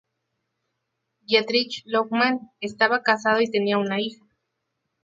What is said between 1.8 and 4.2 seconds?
Lohmann estaba casado y tenía una